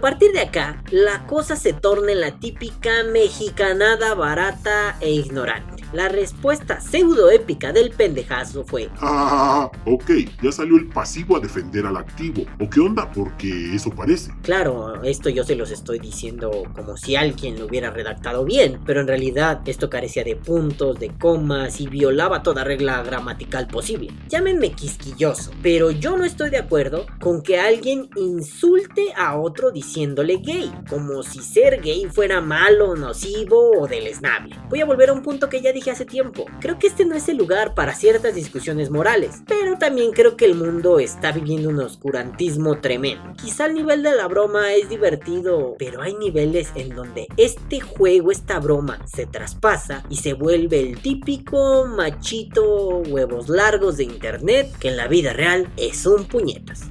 partir 0.05 0.33
de 0.33 0.41
acá, 0.41 0.83
la 0.91 1.25
cosa 1.25 1.55
se 1.55 1.74
torna 1.74 2.12
en 2.12 2.21
la 2.21 2.39
típica 2.39 3.01
mexicanada 3.01 4.13
barata 4.13 4.97
e 5.01 5.09
ignorante. 5.09 5.75
La 5.93 6.09
respuesta 6.09 6.79
pseudo 6.81 7.29
épica 7.29 7.71
del 7.71 7.91
pendejazo 7.91 8.63
fue: 8.63 8.89
ja. 8.97 9.69
Ok, 9.85 10.11
ya 10.41 10.51
salió 10.51 10.77
el 10.77 10.87
pasivo 10.87 11.37
a 11.37 11.39
defender 11.39 11.85
al 11.85 11.97
activo. 11.97 12.43
¿O 12.59 12.69
qué 12.69 12.79
onda? 12.79 13.09
Porque 13.11 13.73
eso 13.73 13.89
parece. 13.89 14.31
Claro, 14.41 15.03
esto 15.03 15.29
yo 15.29 15.43
se 15.43 15.55
los 15.55 15.71
estoy 15.71 15.99
diciendo 15.99 16.63
como 16.73 16.97
si 16.97 17.15
alguien 17.15 17.59
lo 17.59 17.65
hubiera 17.65 17.91
redactado 17.91 18.45
bien, 18.45 18.79
pero 18.85 19.01
en 19.01 19.07
realidad 19.07 19.61
esto 19.65 19.89
carecía 19.89 20.23
de 20.23 20.35
puntos, 20.35 20.99
de 20.99 21.09
comas 21.17 21.79
y 21.79 21.87
violaba 21.87 22.43
toda 22.43 22.63
regla 22.63 23.03
gramatical 23.03 23.67
posible. 23.67 24.11
Llámenme 24.27 24.71
quisquilloso, 24.71 25.51
pero 25.61 25.91
yo 25.91 26.17
no 26.17 26.25
estoy 26.25 26.49
de 26.49 26.57
acuerdo 26.57 27.05
con 27.19 27.41
que 27.41 27.59
alguien 27.59 28.09
insulte 28.15 29.13
a 29.15 29.37
otro 29.37 29.71
diciéndole 29.71 30.37
gay, 30.37 30.71
como 30.89 31.23
si 31.23 31.39
ser 31.39 31.81
gay 31.81 32.05
fuera 32.11 32.41
malo, 32.41 32.95
nocivo 32.95 33.79
o 33.79 33.87
deleznable. 33.87 34.55
Voy 34.69 34.81
a 34.81 34.85
volver 34.85 35.09
a 35.09 35.13
un 35.13 35.21
punto 35.21 35.49
que 35.49 35.61
ya 35.61 35.71
dije 35.75 35.91
hace 35.91 36.05
tiempo, 36.05 36.46
creo 36.62 36.79
que 36.79 36.88
este 36.88 37.05
no 37.05 37.15
es 37.15 37.27
el 37.27 37.38
lugar 37.38 37.75
para 37.75 37.94
ciertas 37.94 38.34
discusiones 38.34 38.89
morales, 38.89 39.44
pero 39.46 39.77
también 39.77 40.12
creo 40.12 40.38
que 40.38 40.46
el 40.46 40.55
mundo 40.55 41.00
está 41.00 41.34
viviendo 41.34 41.70
un 41.70 41.82
oscurantismo 41.82 42.79
tremendo. 42.79 43.34
Quizá 43.36 43.65
el 43.65 43.74
nivel 43.74 44.01
de 44.01 44.15
la 44.15 44.27
broma 44.27 44.74
es 44.74 44.88
divertido, 44.88 45.75
pero 45.77 46.01
hay 46.01 46.13
niveles 46.15 46.72
en 46.75 46.96
donde 46.96 47.27
este 47.36 47.82
juego, 47.82 48.32
esta 48.32 48.60
broma, 48.60 49.05
se 49.05 49.25
traspasa 49.25 50.03
y 50.10 50.15
se 50.15 50.34
vuelve 50.34 50.79
el 50.79 51.01
típico 51.01 51.86
machito 51.86 53.00
huevos 53.00 53.50
largos 53.50 53.98
de 53.98 54.05
internet 54.05 54.74
que 54.79 54.88
en 54.88 54.98
la 54.98 55.10
vida 55.10 55.34
real 55.34 55.70
es 55.75 56.05
un 56.05 56.24
puñetas. 56.25 56.84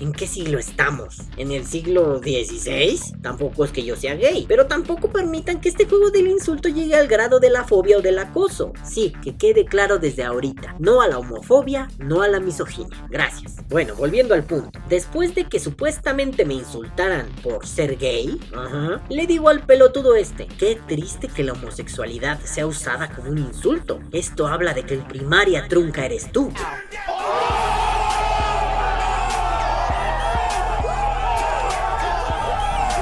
¿En 0.00 0.12
qué 0.12 0.26
siglo 0.26 0.58
estamos? 0.58 1.20
¿En 1.36 1.50
el 1.50 1.66
siglo 1.66 2.18
XVI? 2.18 3.20
Tampoco 3.22 3.64
es 3.64 3.72
que 3.72 3.84
yo 3.84 3.96
sea 3.96 4.14
gay, 4.14 4.44
pero 4.48 4.66
tampoco 4.66 5.10
permitan 5.10 5.60
que 5.60 5.68
este 5.68 5.86
juego 5.86 6.10
del 6.10 6.28
insulto 6.28 6.68
llegue 6.68 6.94
al 6.94 7.08
grado 7.08 7.40
de 7.40 7.50
la 7.50 7.64
fobia 7.64 7.98
o 7.98 8.02
del 8.02 8.18
acoso. 8.18 8.72
Sí, 8.84 9.12
que 9.22 9.36
quede 9.36 9.64
claro 9.64 9.98
desde 9.98 10.24
ahorita, 10.24 10.76
no 10.78 11.00
a 11.02 11.08
la 11.08 11.18
homofobia, 11.18 11.88
no 11.98 12.22
a 12.22 12.28
la 12.28 12.40
misoginia. 12.40 12.96
Gracias. 13.10 13.56
Bueno, 13.68 13.94
volviendo 13.94 14.34
al 14.34 14.44
punto. 14.44 14.78
Después 14.88 15.34
de 15.34 15.44
que 15.44 15.58
supuestamente 15.58 16.44
me 16.44 16.54
insultaran 16.54 17.26
por 17.42 17.66
ser 17.66 17.96
gay, 17.96 18.40
le 19.08 19.26
digo 19.26 19.48
al 19.48 19.64
pelotudo 19.64 20.14
este, 20.14 20.46
qué 20.46 20.78
triste 20.86 21.28
que 21.28 21.42
la 21.42 21.52
homosexualidad 21.52 22.40
sea 22.40 22.66
usada 22.66 23.10
como 23.14 23.30
un 23.30 23.38
insulto. 23.38 24.00
Esto 24.12 24.46
habla 24.46 24.74
de 24.74 24.84
que 24.84 24.94
el 24.94 25.04
primaria 25.04 25.66
trunca 25.68 26.04
eres 26.04 26.30
tú. 26.30 26.52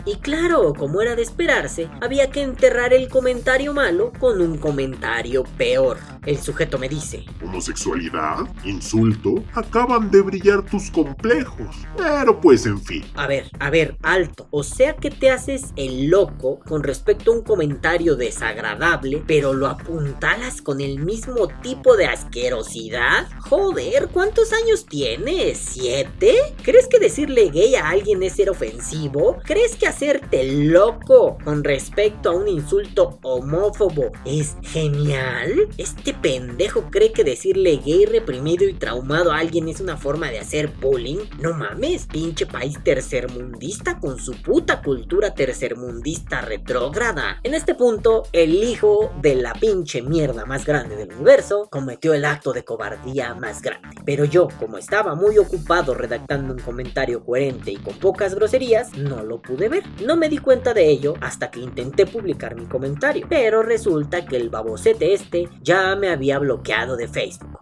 Y 0.06 0.16
claro, 0.16 0.74
como 0.74 1.00
era 1.00 1.16
de 1.16 1.22
esperarse, 1.22 1.88
había 2.02 2.30
que 2.30 2.42
enterrar 2.42 2.92
el 2.92 3.08
comentario 3.08 3.72
malo 3.72 4.12
con 4.18 4.40
un 4.42 4.58
comentario 4.58 5.44
peor. 5.56 5.98
El 6.26 6.38
sujeto 6.38 6.78
me 6.78 6.88
dice, 6.88 7.24
¿Homosexualidad? 7.42 8.46
¿Insulto? 8.64 9.44
Acaban 9.54 10.10
de 10.10 10.22
brillar 10.22 10.64
tus 10.64 10.90
complejos. 10.90 11.76
Pero 11.96 12.40
pues 12.40 12.64
en 12.66 12.80
fin. 12.80 13.04
A 13.14 13.26
ver, 13.26 13.50
a 13.58 13.70
ver, 13.70 13.96
alto. 14.02 14.48
O 14.50 14.62
sea 14.62 14.96
que 14.96 15.10
te 15.10 15.30
haces 15.30 15.72
el 15.76 16.06
loco 16.08 16.60
con 16.60 16.82
respecto 16.82 17.30
a 17.30 17.36
un 17.36 17.42
comentario 17.42 18.16
desagradable, 18.16 19.22
pero 19.26 19.52
lo 19.52 19.66
apuntalas 19.66 20.62
con 20.62 20.80
el 20.80 20.98
mismo 20.98 21.48
tipo 21.62 21.96
de 21.96 22.06
asquerosidad. 22.06 23.28
Joder, 23.40 24.08
¿cuántos 24.12 24.52
años 24.52 24.86
tienes? 24.86 25.58
¿Siete? 25.58 26.34
¿Crees 26.62 26.88
que 26.88 26.98
decirle 26.98 27.50
gay 27.50 27.74
a 27.74 27.90
alguien 27.90 28.22
es 28.22 28.34
ser 28.34 28.50
ofensivo? 28.50 29.38
¿Crees 29.44 29.76
que 29.76 29.86
hacerte 29.86 30.44
loco 30.44 31.36
con 31.44 31.62
respecto 31.64 32.30
a 32.30 32.36
un 32.36 32.48
insulto 32.48 33.18
homófobo 33.22 34.12
es 34.24 34.56
genial? 34.62 35.68
¿Este 35.76 36.13
pendejo 36.20 36.90
cree 36.90 37.12
que 37.12 37.24
decirle 37.24 37.80
gay 37.84 38.06
reprimido 38.06 38.68
y 38.68 38.74
traumado 38.74 39.32
a 39.32 39.38
alguien 39.38 39.68
es 39.68 39.80
una 39.80 39.96
forma 39.96 40.30
de 40.30 40.38
hacer 40.38 40.68
bullying? 40.68 41.18
No 41.40 41.52
mames, 41.52 42.06
pinche 42.06 42.46
país 42.46 42.78
tercermundista 42.82 43.98
con 43.98 44.18
su 44.18 44.32
puta 44.42 44.82
cultura 44.82 45.34
tercermundista 45.34 46.40
retrógrada. 46.40 47.40
En 47.42 47.54
este 47.54 47.74
punto, 47.74 48.24
el 48.32 48.54
hijo 48.54 49.12
de 49.20 49.34
la 49.34 49.52
pinche 49.54 50.02
mierda 50.02 50.44
más 50.44 50.64
grande 50.64 50.96
del 50.96 51.12
universo 51.12 51.68
cometió 51.70 52.14
el 52.14 52.24
acto 52.24 52.52
de 52.52 52.64
cobardía 52.64 53.34
más 53.34 53.62
grande. 53.62 54.00
Pero 54.04 54.24
yo, 54.24 54.48
como 54.58 54.78
estaba 54.78 55.14
muy 55.14 55.38
ocupado 55.38 55.94
redactando 55.94 56.54
un 56.54 56.60
comentario 56.60 57.24
coherente 57.24 57.72
y 57.72 57.76
con 57.76 57.94
pocas 57.98 58.34
groserías, 58.34 58.96
no 58.96 59.22
lo 59.22 59.40
pude 59.40 59.68
ver. 59.68 59.82
No 60.04 60.16
me 60.16 60.28
di 60.28 60.38
cuenta 60.38 60.74
de 60.74 60.88
ello 60.88 61.14
hasta 61.20 61.50
que 61.50 61.60
intenté 61.60 62.06
publicar 62.06 62.54
mi 62.54 62.66
comentario. 62.66 63.26
Pero 63.28 63.62
resulta 63.62 64.24
que 64.24 64.36
el 64.36 64.50
babocete 64.50 65.12
este 65.12 65.48
ya 65.62 65.96
me 65.96 66.03
había 66.08 66.38
bloqueado 66.38 66.96
de 66.96 67.08
Facebook. 67.08 67.60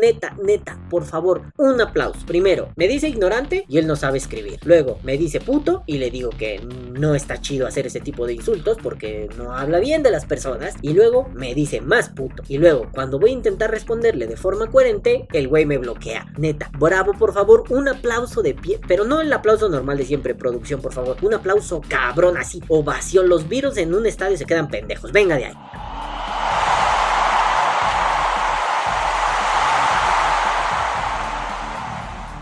neta, 0.00 0.36
neta, 0.42 0.78
por 0.88 1.04
favor, 1.04 1.52
un 1.56 1.80
aplauso. 1.80 2.26
Primero, 2.26 2.70
me 2.76 2.88
dice 2.88 3.08
ignorante 3.08 3.64
y 3.68 3.78
él 3.78 3.86
no 3.86 3.96
sabe 3.96 4.18
escribir. 4.18 4.58
Luego, 4.64 4.98
me 5.02 5.16
dice 5.16 5.40
puto 5.40 5.82
y 5.86 5.98
le 5.98 6.10
digo 6.10 6.30
que 6.30 6.60
no 6.92 7.14
está 7.14 7.40
chido 7.40 7.66
hacer 7.66 7.86
ese 7.86 8.00
tipo 8.00 8.26
de 8.26 8.34
insultos 8.34 8.78
porque 8.82 9.28
no 9.36 9.52
habla 9.52 9.78
bien 9.78 10.02
de 10.02 10.10
las 10.10 10.26
personas. 10.26 10.74
Y 10.82 10.92
luego 10.92 11.28
me 11.34 11.54
dice 11.54 11.80
más 11.80 12.08
puto. 12.08 12.42
Y 12.48 12.58
luego, 12.58 12.88
cuando 12.92 13.18
voy 13.18 13.30
a 13.30 13.34
intentar 13.34 13.70
responderle 13.70 14.26
de 14.26 14.36
forma 14.36 14.70
coherente, 14.70 15.26
el 15.32 15.48
güey 15.48 15.66
me 15.66 15.78
bloquea. 15.78 16.32
Neta, 16.38 16.70
bravo, 16.78 17.12
por 17.12 17.32
favor, 17.32 17.64
un 17.70 17.88
aplauso 17.88 18.42
de 18.42 18.54
pie. 18.54 18.80
Pero 18.86 19.04
no 19.04 19.20
el 19.20 19.32
aplauso 19.32 19.68
normal 19.68 19.98
de 19.98 20.04
siempre, 20.04 20.34
producción, 20.34 20.80
por 20.80 20.92
favor. 20.92 21.16
Un 21.22 21.34
aplauso 21.34 21.80
cabrón 21.86 22.36
así. 22.36 22.62
Ovación. 22.68 23.28
Los 23.28 23.48
virus 23.48 23.76
en 23.76 23.94
un 23.94 24.06
estadio 24.06 24.36
se 24.36 24.46
quedan 24.46 24.68
pendejos. 24.68 25.12
Venga 25.12 25.36
de 25.36 25.46
ahí. 25.46 25.54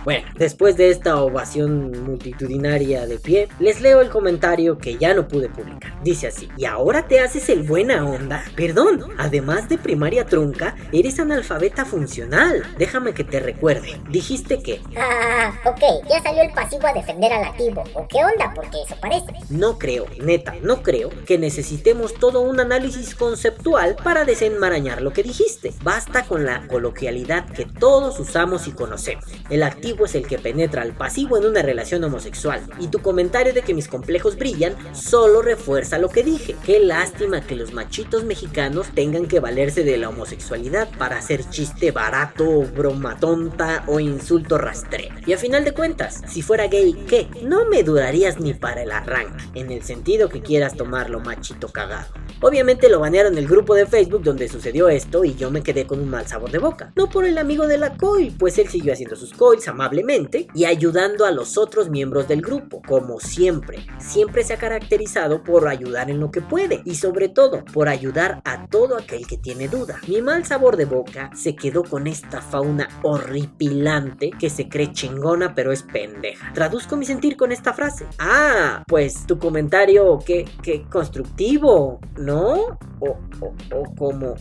Bueno, 0.08 0.26
después 0.36 0.78
de 0.78 0.88
esta 0.88 1.20
ovación 1.20 1.90
multitudinaria 2.06 3.06
de 3.06 3.18
pie, 3.18 3.46
les 3.58 3.82
leo 3.82 4.00
el 4.00 4.08
comentario 4.08 4.78
que 4.78 4.96
ya 4.96 5.12
no 5.12 5.28
pude 5.28 5.50
publicar. 5.50 6.02
Dice 6.02 6.28
así, 6.28 6.48
¿y 6.56 6.64
ahora 6.64 7.06
te 7.06 7.20
haces 7.20 7.50
el 7.50 7.62
buena 7.62 8.06
onda? 8.06 8.42
Perdón, 8.56 9.04
además 9.18 9.68
de 9.68 9.76
primaria 9.76 10.24
trunca, 10.24 10.74
eres 10.92 11.20
analfabeta 11.20 11.84
funcional. 11.84 12.62
Déjame 12.78 13.12
que 13.12 13.22
te 13.22 13.38
recuerde. 13.38 14.00
Dijiste 14.08 14.62
que... 14.62 14.80
Ah, 14.96 15.52
ok, 15.66 16.08
ya 16.08 16.22
salió 16.22 16.40
el 16.40 16.54
pasivo 16.54 16.86
a 16.86 16.94
defender 16.94 17.30
al 17.30 17.44
activo. 17.44 17.84
¿O 17.92 18.08
qué 18.08 18.24
onda? 18.24 18.54
Porque 18.54 18.78
eso 18.86 18.96
parece. 19.02 19.26
No 19.50 19.78
creo, 19.78 20.06
neta, 20.24 20.54
no 20.62 20.82
creo 20.82 21.10
que 21.26 21.36
necesitemos 21.36 22.14
todo 22.14 22.40
un 22.40 22.60
análisis 22.60 23.14
conceptual 23.14 23.96
para 24.02 24.24
desenmarañar 24.24 25.02
lo 25.02 25.12
que 25.12 25.22
dijiste. 25.22 25.74
Basta 25.82 26.24
con 26.24 26.46
la 26.46 26.66
coloquialidad 26.66 27.44
que 27.50 27.66
todos 27.66 28.18
usamos 28.18 28.66
y 28.68 28.72
conocemos. 28.72 29.26
El 29.50 29.62
activo 29.62 29.97
es 30.04 30.14
el 30.14 30.26
que 30.26 30.38
penetra 30.38 30.82
al 30.82 30.94
pasivo 30.94 31.38
en 31.38 31.46
una 31.46 31.62
relación 31.62 32.04
homosexual. 32.04 32.62
Y 32.78 32.88
tu 32.88 33.00
comentario 33.00 33.52
de 33.52 33.62
que 33.62 33.74
mis 33.74 33.88
complejos 33.88 34.36
brillan 34.36 34.76
solo 34.94 35.42
refuerza 35.42 35.98
lo 35.98 36.08
que 36.08 36.22
dije. 36.22 36.56
Qué 36.64 36.80
lástima 36.80 37.40
que 37.40 37.56
los 37.56 37.72
machitos 37.72 38.24
mexicanos 38.24 38.88
tengan 38.94 39.26
que 39.26 39.40
valerse 39.40 39.84
de 39.84 39.96
la 39.96 40.08
homosexualidad 40.08 40.88
para 40.98 41.18
hacer 41.18 41.48
chiste 41.48 41.90
barato, 41.90 42.62
broma 42.62 43.18
tonta 43.18 43.84
o 43.86 44.00
insulto 44.00 44.58
rastrero. 44.58 45.14
Y 45.26 45.32
a 45.32 45.38
final 45.38 45.64
de 45.64 45.72
cuentas, 45.72 46.22
si 46.28 46.42
fuera 46.42 46.68
gay, 46.68 46.94
¿qué? 47.08 47.28
No 47.42 47.66
me 47.66 47.82
durarías 47.82 48.40
ni 48.40 48.54
para 48.54 48.82
el 48.82 48.92
arranque, 48.92 49.44
en 49.54 49.70
el 49.70 49.82
sentido 49.82 50.28
que 50.28 50.42
quieras 50.42 50.74
tomarlo 50.74 51.20
machito 51.20 51.68
cagado. 51.68 52.08
Obviamente 52.40 52.88
lo 52.88 53.00
banearon 53.00 53.36
el 53.36 53.48
grupo 53.48 53.74
de 53.74 53.86
Facebook 53.86 54.22
donde 54.22 54.48
sucedió 54.48 54.88
esto 54.88 55.24
y 55.24 55.34
yo 55.34 55.50
me 55.50 55.62
quedé 55.62 55.86
con 55.86 56.00
un 56.00 56.08
mal 56.08 56.26
sabor 56.26 56.50
de 56.50 56.58
boca. 56.58 56.92
No 56.94 57.08
por 57.08 57.24
el 57.24 57.38
amigo 57.38 57.66
de 57.66 57.78
la 57.78 57.96
coil, 57.96 58.34
pues 58.38 58.58
él 58.58 58.68
siguió 58.68 58.92
haciendo 58.92 59.16
sus 59.16 59.32
coils 59.32 59.66
amablemente 59.68 60.46
y 60.54 60.64
ayudando 60.64 61.24
a 61.24 61.30
los 61.30 61.58
otros 61.58 61.88
miembros 61.90 62.28
del 62.28 62.42
grupo, 62.42 62.80
como 62.86 63.20
siempre. 63.20 63.78
Siempre 63.98 64.44
se 64.44 64.54
ha 64.54 64.58
caracterizado 64.58 65.42
por 65.42 65.68
ayudar 65.68 66.10
en 66.10 66.20
lo 66.20 66.30
que 66.30 66.40
puede 66.40 66.82
y 66.84 66.94
sobre 66.94 67.28
todo 67.28 67.64
por 67.64 67.88
ayudar 67.88 68.40
a 68.44 68.66
todo 68.68 68.96
aquel 68.96 69.26
que 69.26 69.36
tiene 69.36 69.68
duda. 69.68 70.00
Mi 70.06 70.22
mal 70.22 70.44
sabor 70.44 70.76
de 70.76 70.84
boca 70.84 71.30
se 71.34 71.56
quedó 71.56 71.82
con 71.82 72.06
esta 72.06 72.40
fauna 72.40 72.88
horripilante 73.02 74.30
que 74.38 74.50
se 74.50 74.68
cree 74.68 74.92
chingona 74.92 75.54
pero 75.54 75.72
es 75.72 75.82
pendeja. 75.82 76.52
Traduzco 76.52 76.96
mi 76.96 77.04
sentir 77.04 77.36
con 77.36 77.52
esta 77.52 77.72
frase. 77.72 78.06
Ah, 78.18 78.84
pues 78.86 79.26
tu 79.26 79.38
comentario, 79.38 80.18
qué, 80.24 80.46
constructivo. 80.90 82.00
O, 82.36 82.76
o, 83.00 83.94
como, 83.96 84.34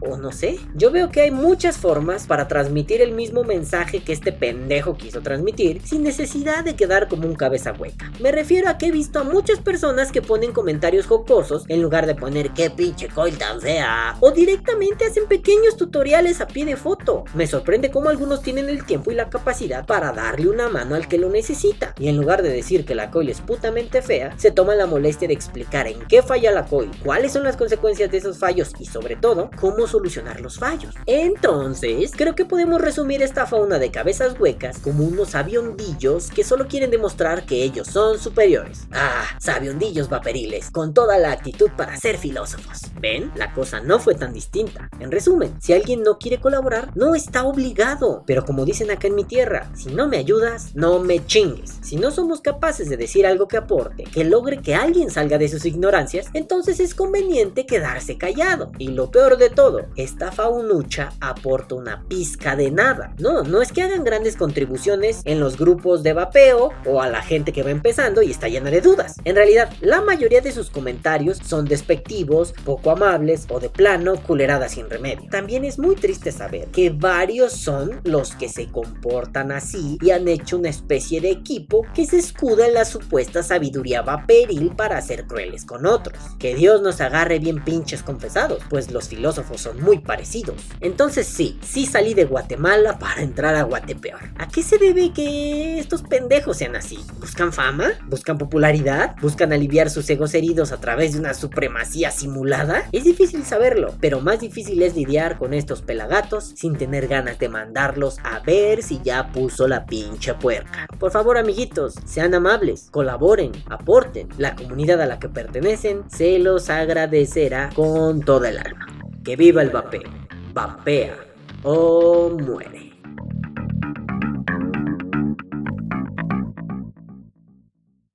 o, 0.00 0.16
no 0.16 0.32
sé. 0.32 0.58
Yo 0.74 0.90
veo 0.90 1.10
que 1.10 1.22
hay 1.22 1.30
muchas 1.30 1.76
formas 1.76 2.26
para 2.26 2.48
transmitir 2.48 3.02
el 3.02 3.12
mismo 3.12 3.44
mensaje 3.44 4.00
que 4.00 4.12
este 4.12 4.32
pendejo 4.32 4.96
quiso 4.96 5.20
transmitir 5.20 5.82
sin 5.84 6.02
necesidad 6.02 6.64
de 6.64 6.76
quedar 6.76 7.08
como 7.08 7.26
un 7.26 7.34
cabeza 7.34 7.72
hueca. 7.72 8.12
Me 8.20 8.32
refiero 8.32 8.68
a 8.68 8.78
que 8.78 8.86
he 8.86 8.90
visto 8.90 9.18
a 9.18 9.24
muchas 9.24 9.58
personas 9.58 10.12
que 10.12 10.22
ponen 10.22 10.52
comentarios 10.52 11.06
jocosos 11.06 11.64
en 11.68 11.82
lugar 11.82 12.06
de 12.06 12.14
poner 12.14 12.50
qué 12.50 12.70
pinche 12.70 13.08
coil 13.08 13.36
tan 13.36 13.60
fea. 13.60 14.16
O 14.20 14.30
directamente 14.30 15.04
hacen 15.04 15.26
pequeños 15.26 15.76
tutoriales 15.76 16.40
a 16.40 16.46
pie 16.46 16.64
de 16.64 16.76
foto. 16.76 17.24
Me 17.34 17.46
sorprende 17.46 17.90
cómo 17.90 18.08
algunos 18.08 18.42
tienen 18.42 18.68
el 18.68 18.84
tiempo 18.84 19.10
y 19.10 19.14
la 19.14 19.30
capacidad 19.30 19.86
para 19.86 20.12
darle 20.12 20.48
una 20.48 20.68
mano 20.68 20.94
al 20.94 21.08
que 21.08 21.18
lo 21.18 21.30
necesita. 21.30 21.94
Y 21.98 22.08
en 22.08 22.16
lugar 22.16 22.42
de 22.42 22.50
decir 22.50 22.84
que 22.84 22.94
la 22.94 23.10
coil 23.10 23.28
es 23.28 23.40
putamente 23.40 24.02
fea, 24.02 24.32
se 24.36 24.50
toma 24.50 24.74
la 24.74 24.86
molestia 24.86 25.28
de 25.28 25.34
explicar 25.34 25.86
en 25.86 25.98
qué 26.06 26.22
falla 26.22 26.52
la 26.52 26.66
coil, 26.66 26.90
cuáles 27.02 27.33
son 27.34 27.42
las 27.42 27.56
consecuencias 27.56 28.12
de 28.12 28.18
esos 28.18 28.38
fallos 28.38 28.70
y 28.78 28.86
sobre 28.86 29.16
todo 29.16 29.50
cómo 29.60 29.88
solucionar 29.88 30.40
los 30.40 30.56
fallos. 30.56 30.94
Entonces, 31.04 32.12
creo 32.16 32.36
que 32.36 32.44
podemos 32.44 32.80
resumir 32.80 33.22
esta 33.22 33.44
fauna 33.44 33.80
de 33.80 33.90
cabezas 33.90 34.38
huecas 34.38 34.78
como 34.78 35.04
unos 35.04 35.34
aviondillos 35.34 36.30
que 36.30 36.44
solo 36.44 36.68
quieren 36.68 36.92
demostrar 36.92 37.44
que 37.44 37.64
ellos 37.64 37.88
son 37.88 38.20
superiores. 38.20 38.86
Ah, 38.92 39.24
sabiondillos 39.40 40.08
vaporiles, 40.08 40.70
con 40.70 40.94
toda 40.94 41.18
la 41.18 41.32
actitud 41.32 41.70
para 41.76 41.96
ser 41.96 42.18
filósofos. 42.18 42.82
¿Ven? 43.00 43.32
La 43.34 43.52
cosa 43.52 43.80
no 43.80 43.98
fue 43.98 44.14
tan 44.14 44.32
distinta. 44.32 44.88
En 45.00 45.10
resumen, 45.10 45.56
si 45.60 45.72
alguien 45.72 46.04
no 46.04 46.18
quiere 46.18 46.40
colaborar, 46.40 46.92
no 46.94 47.16
está 47.16 47.42
obligado. 47.42 48.22
Pero 48.28 48.44
como 48.44 48.64
dicen 48.64 48.92
acá 48.92 49.08
en 49.08 49.16
mi 49.16 49.24
tierra, 49.24 49.72
si 49.74 49.92
no 49.92 50.06
me 50.06 50.18
ayudas, 50.18 50.76
no 50.76 51.00
me 51.00 51.26
chingues. 51.26 51.78
Si 51.82 51.96
no 51.96 52.12
somos 52.12 52.40
capaces 52.40 52.88
de 52.88 52.96
decir 52.96 53.26
algo 53.26 53.48
que 53.48 53.56
aporte, 53.56 54.04
que 54.04 54.22
logre 54.22 54.62
que 54.62 54.76
alguien 54.76 55.10
salga 55.10 55.36
de 55.36 55.48
sus 55.48 55.64
ignorancias, 55.64 56.28
entonces 56.32 56.78
es 56.78 56.94
conveniente 56.94 57.23
quedar 57.28 57.74
quedarse 57.74 58.16
callado. 58.16 58.72
Y 58.78 58.88
lo 58.88 59.10
peor 59.10 59.36
de 59.36 59.50
todo, 59.50 59.86
esta 59.96 60.30
faunucha 60.32 61.10
aporta 61.20 61.74
una 61.74 62.04
pizca 62.08 62.56
de 62.56 62.70
nada. 62.70 63.14
No, 63.18 63.42
no 63.42 63.60
es 63.62 63.72
que 63.72 63.82
hagan 63.82 64.04
grandes 64.04 64.36
contribuciones 64.36 65.22
en 65.24 65.40
los 65.40 65.58
grupos 65.58 66.02
de 66.02 66.12
vapeo 66.12 66.70
o 66.86 67.02
a 67.02 67.08
la 67.08 67.20
gente 67.20 67.52
que 67.52 67.62
va 67.62 67.70
empezando 67.70 68.22
y 68.22 68.30
está 68.30 68.48
llena 68.48 68.70
de 68.70 68.80
dudas. 68.80 69.16
En 69.24 69.36
realidad, 69.36 69.72
la 69.80 70.00
mayoría 70.02 70.40
de 70.40 70.52
sus 70.52 70.70
comentarios 70.70 71.38
son 71.38 71.64
despectivos, 71.64 72.54
poco 72.64 72.90
amables 72.90 73.46
o 73.48 73.60
de 73.60 73.68
plano 73.68 74.14
culeradas 74.16 74.72
sin 74.72 74.88
remedio. 74.88 75.28
También 75.30 75.64
es 75.64 75.78
muy 75.78 75.96
triste 75.96 76.32
saber 76.32 76.68
que 76.68 76.90
varios 76.90 77.52
son 77.52 78.00
los 78.04 78.34
que 78.34 78.48
se 78.48 78.68
comportan 78.68 79.52
así 79.52 79.98
y 80.00 80.10
han 80.10 80.28
hecho 80.28 80.56
una 80.56 80.70
especie 80.70 81.20
de 81.20 81.30
equipo 81.30 81.82
que 81.94 82.06
se 82.06 82.18
escuda 82.18 82.66
en 82.66 82.74
la 82.74 82.84
supuesta 82.84 83.42
sabiduría 83.42 84.02
vaporil 84.02 84.74
para 84.76 85.00
ser 85.02 85.26
crueles 85.26 85.64
con 85.64 85.86
otros. 85.86 86.18
Que 86.38 86.54
Dios 86.54 86.82
nos 86.82 87.00
agarre 87.14 87.38
bien 87.38 87.62
pinches 87.62 88.02
confesados, 88.02 88.60
pues 88.68 88.90
los 88.90 89.08
filósofos 89.08 89.60
son 89.60 89.80
muy 89.80 90.00
parecidos. 90.00 90.56
Entonces 90.80 91.28
sí, 91.28 91.58
sí 91.62 91.86
salí 91.86 92.12
de 92.12 92.24
Guatemala 92.24 92.98
para 92.98 93.22
entrar 93.22 93.54
a 93.54 93.62
Guatepeor. 93.62 94.18
¿A 94.36 94.48
qué 94.48 94.64
se 94.64 94.78
debe 94.78 95.12
que 95.12 95.78
estos 95.78 96.02
pendejos 96.02 96.56
sean 96.56 96.74
así? 96.74 96.98
¿Buscan 97.20 97.52
fama? 97.52 97.92
¿Buscan 98.08 98.36
popularidad? 98.36 99.14
¿Buscan 99.22 99.52
aliviar 99.52 99.90
sus 99.90 100.10
egos 100.10 100.34
heridos 100.34 100.72
a 100.72 100.80
través 100.80 101.12
de 101.12 101.20
una 101.20 101.34
supremacía 101.34 102.10
simulada? 102.10 102.88
Es 102.90 103.04
difícil 103.04 103.44
saberlo, 103.44 103.94
pero 104.00 104.20
más 104.20 104.40
difícil 104.40 104.82
es 104.82 104.96
lidiar 104.96 105.38
con 105.38 105.54
estos 105.54 105.82
pelagatos 105.82 106.52
sin 106.56 106.76
tener 106.76 107.06
ganas 107.06 107.38
de 107.38 107.48
mandarlos 107.48 108.18
a 108.24 108.40
ver 108.40 108.82
si 108.82 109.00
ya 109.04 109.30
puso 109.30 109.68
la 109.68 109.86
pinche 109.86 110.34
puerca. 110.34 110.88
Por 110.98 111.12
favor, 111.12 111.38
amiguitos, 111.38 111.94
sean 112.04 112.34
amables, 112.34 112.88
colaboren, 112.90 113.52
aporten. 113.70 114.28
La 114.36 114.56
comunidad 114.56 115.00
a 115.00 115.06
la 115.06 115.20
que 115.20 115.28
pertenecen 115.28 116.02
se 116.10 116.40
los 116.40 116.70
agradecerá 117.04 117.70
con 117.74 118.20
toda 118.20 118.48
el 118.48 118.58
alma. 118.58 118.86
Que 119.24 119.36
viva 119.36 119.62
el 119.62 119.70
vapeo. 119.70 120.10
Vapea 120.52 121.16
o 121.62 122.30
muere. 122.30 122.83